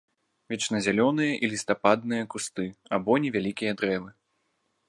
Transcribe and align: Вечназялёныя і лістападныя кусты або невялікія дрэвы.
Вечназялёныя 0.51 1.33
і 1.47 1.51
лістападныя 1.53 2.23
кусты 2.35 2.65
або 2.99 3.21
невялікія 3.27 3.71
дрэвы. 3.83 4.11